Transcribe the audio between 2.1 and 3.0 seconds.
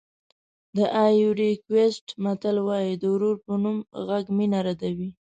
متل وایي